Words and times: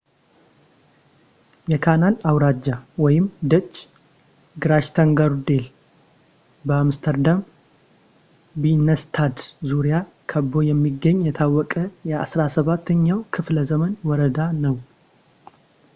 የካናል 1.71 2.15
አውራጃ 2.29 2.67
ደች 3.51 3.75
ግራችተንጎርዴል 4.63 5.65
በአምስተርዳም 6.69 7.41
ቢንነንስታድ 8.63 9.37
ዙሪያ 9.73 9.99
ከቦ 10.33 10.53
የሚገኝ 10.71 11.19
የታወቀ 11.29 11.75
የ 12.11 12.15
17ኛው 12.31 13.19
ክፍለዘመን 13.37 13.93
ወረዳ 14.11 14.39
ነው 14.65 14.77